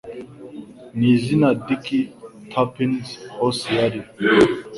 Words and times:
Ni 0.97 1.07
izina 1.15 1.47
Dick 1.65 1.85
Turpins 2.51 3.05
Horse 3.37 3.67
yari 3.79 3.99